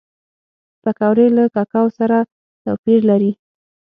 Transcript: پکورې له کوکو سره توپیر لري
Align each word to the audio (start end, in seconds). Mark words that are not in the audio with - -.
پکورې 0.83 1.27
له 1.37 1.43
کوکو 1.53 1.83
سره 1.97 2.17
توپیر 2.63 2.99
لري 3.09 3.31